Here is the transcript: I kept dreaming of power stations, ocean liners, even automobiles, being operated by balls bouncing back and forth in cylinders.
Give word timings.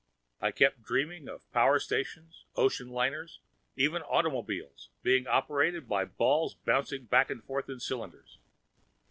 I 0.39 0.49
kept 0.49 0.81
dreaming 0.81 1.29
of 1.29 1.47
power 1.51 1.77
stations, 1.77 2.45
ocean 2.55 2.89
liners, 2.89 3.39
even 3.75 4.01
automobiles, 4.01 4.89
being 5.03 5.27
operated 5.27 5.87
by 5.87 6.05
balls 6.05 6.55
bouncing 6.55 7.05
back 7.05 7.29
and 7.29 7.43
forth 7.43 7.69
in 7.69 7.79
cylinders. 7.79 8.39